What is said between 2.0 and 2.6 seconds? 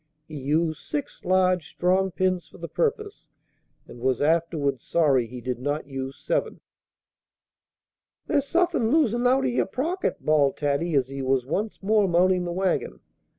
pins for